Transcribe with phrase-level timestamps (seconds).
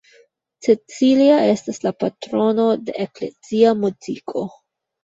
[0.67, 4.49] Cecilia estas la patrono de eklezia muziko.